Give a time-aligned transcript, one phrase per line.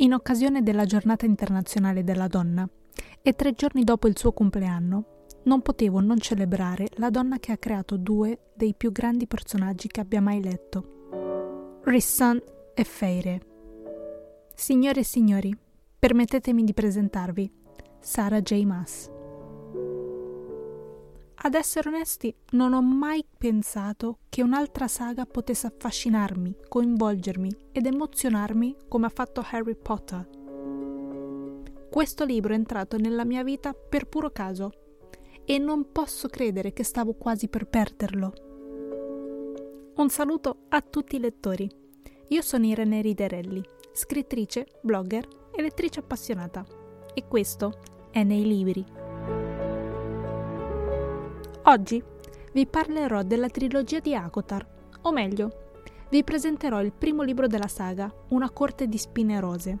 [0.00, 2.68] in occasione della giornata internazionale della donna
[3.22, 7.58] e tre giorni dopo il suo compleanno non potevo non celebrare la donna che ha
[7.58, 12.42] creato due dei più grandi personaggi che abbia mai letto, Rissan
[12.74, 13.40] e Feire.
[14.54, 15.56] Signore e signori,
[15.98, 17.50] permettetemi di presentarvi
[18.00, 18.62] Sarah J.
[18.64, 19.19] Maas.
[21.42, 28.76] Ad essere onesti, non ho mai pensato che un'altra saga potesse affascinarmi, coinvolgermi ed emozionarmi
[28.88, 30.28] come ha fatto Harry Potter.
[31.90, 34.70] Questo libro è entrato nella mia vita per puro caso
[35.46, 38.32] e non posso credere che stavo quasi per perderlo.
[39.96, 41.68] Un saluto a tutti i lettori.
[42.28, 43.62] Io sono Irene Riderelli,
[43.92, 45.26] scrittrice, blogger
[45.56, 46.66] e lettrice appassionata.
[47.14, 48.99] E questo è Nei Libri.
[51.64, 52.02] Oggi
[52.52, 54.66] vi parlerò della trilogia di Akotar,
[55.02, 55.68] o meglio,
[56.08, 59.76] vi presenterò il primo libro della saga, Una corte di spine rose,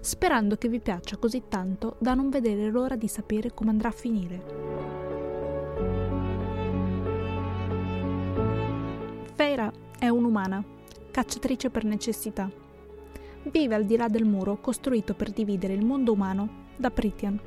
[0.00, 3.92] sperando che vi piaccia così tanto da non vedere l'ora di sapere come andrà a
[3.92, 4.42] finire.
[9.34, 10.62] Feira è un'umana,
[11.12, 12.50] cacciatrice per necessità.
[13.44, 17.40] Vive al di là del muro costruito per dividere il mondo umano da Pritian.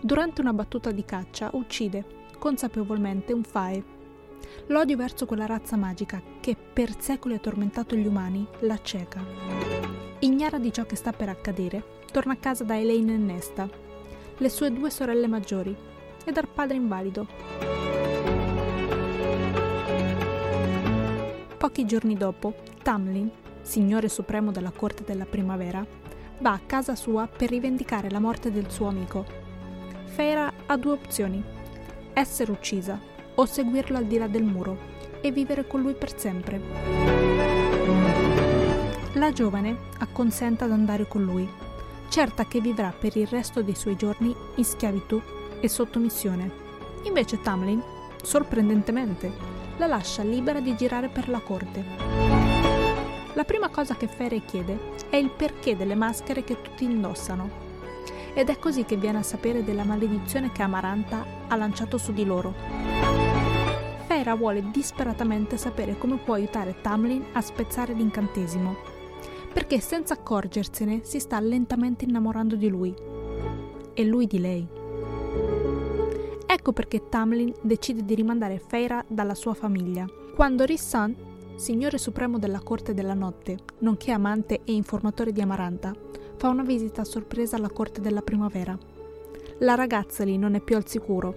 [0.00, 3.96] Durante una battuta di caccia uccide consapevolmente un fae.
[4.66, 9.22] L'odio verso quella razza magica che per secoli ha tormentato gli umani la cieca.
[10.20, 13.68] Ignara di ciò che sta per accadere, torna a casa da Elaine e Nesta,
[14.36, 15.76] le sue due sorelle maggiori,
[16.24, 17.26] e dal padre invalido.
[21.56, 23.30] Pochi giorni dopo, Tamlin,
[23.62, 25.84] signore supremo della corte della primavera,
[26.40, 29.24] va a casa sua per rivendicare la morte del suo amico.
[30.04, 31.56] Fera ha due opzioni
[32.18, 32.98] essere uccisa
[33.34, 36.60] o seguirlo al di là del muro e vivere con lui per sempre.
[39.14, 41.48] La giovane acconsente ad andare con lui,
[42.08, 45.20] certa che vivrà per il resto dei suoi giorni in schiavitù
[45.60, 46.66] e sottomissione.
[47.04, 47.82] Invece Tamlin,
[48.22, 49.32] sorprendentemente,
[49.76, 51.84] la lascia libera di girare per la corte.
[53.34, 57.66] La prima cosa che Fere chiede è il perché delle maschere che tutti indossano
[58.38, 62.24] ed è così che viene a sapere della maledizione che Amaranta ha lanciato su di
[62.24, 62.54] loro.
[64.06, 68.76] Fera vuole disperatamente sapere come può aiutare Tamlin a spezzare l'incantesimo,
[69.52, 72.94] perché senza accorgersene si sta lentamente innamorando di lui
[73.92, 74.68] e lui di lei.
[76.46, 80.06] Ecco perché Tamlin decide di rimandare Feira dalla sua famiglia.
[80.36, 81.12] Quando Rissan,
[81.56, 85.92] signore supremo della corte della notte, nonché amante e informatore di Amaranta,
[86.38, 88.78] fa una visita a sorpresa alla corte della primavera.
[89.58, 91.34] La ragazza lì non è più al sicuro.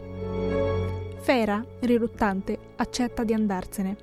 [1.22, 3.98] Fera, riluttante, accetta di andarsene,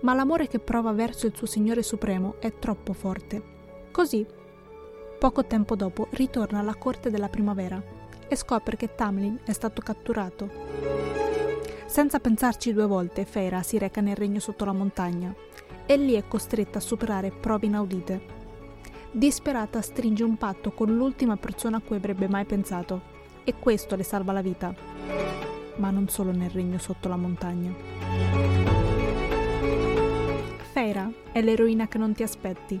[0.00, 3.42] ma l'amore che prova verso il suo Signore Supremo è troppo forte.
[3.90, 4.26] Così,
[5.18, 7.82] poco tempo dopo, ritorna alla corte della primavera
[8.26, 10.48] e scopre che Tamlin è stato catturato.
[11.84, 15.34] Senza pensarci due volte, Fera si reca nel regno sotto la montagna
[15.84, 18.39] e lì è costretta a superare prove inaudite
[19.10, 24.02] disperata stringe un patto con l'ultima persona a cui avrebbe mai pensato e questo le
[24.02, 24.74] salva la vita.
[25.76, 27.72] Ma non solo nel regno sotto la montagna.
[30.72, 32.78] Feira è l'eroina che non ti aspetti.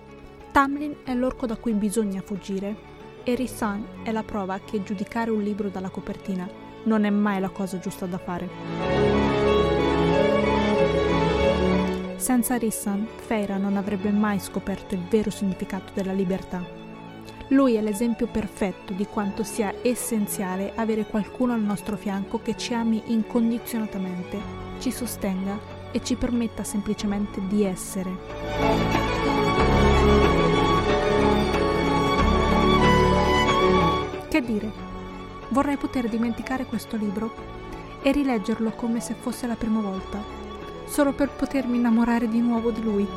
[0.52, 2.88] Tamlin è l'orco da cui bisogna fuggire.
[3.22, 7.50] E Rissan è la prova che giudicare un libro dalla copertina non è mai la
[7.50, 9.19] cosa giusta da fare.
[12.30, 16.64] Senza Rissan, Feira non avrebbe mai scoperto il vero significato della libertà.
[17.48, 22.72] Lui è l'esempio perfetto di quanto sia essenziale avere qualcuno al nostro fianco che ci
[22.72, 24.38] ami incondizionatamente,
[24.78, 25.58] ci sostenga
[25.90, 28.16] e ci permetta semplicemente di essere.
[34.28, 34.70] Che dire?
[35.48, 37.34] Vorrei poter dimenticare questo libro
[38.02, 40.39] e rileggerlo come se fosse la prima volta
[40.90, 43.08] solo per potermi innamorare di nuovo di lui.